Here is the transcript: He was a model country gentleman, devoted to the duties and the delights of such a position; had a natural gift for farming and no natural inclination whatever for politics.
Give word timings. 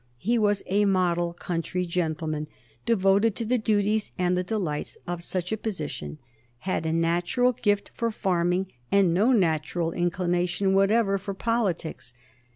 He 0.17 0.39
was 0.39 0.63
a 0.65 0.85
model 0.85 1.31
country 1.33 1.85
gentleman, 1.85 2.47
devoted 2.87 3.35
to 3.35 3.45
the 3.45 3.59
duties 3.59 4.11
and 4.17 4.35
the 4.35 4.43
delights 4.43 4.97
of 5.05 5.21
such 5.23 5.51
a 5.51 5.57
position; 5.57 6.17
had 6.61 6.87
a 6.87 6.91
natural 6.91 7.51
gift 7.53 7.91
for 7.93 8.09
farming 8.09 8.71
and 8.91 9.13
no 9.13 9.31
natural 9.31 9.91
inclination 9.91 10.73
whatever 10.73 11.19
for 11.19 11.35
politics. 11.35 12.15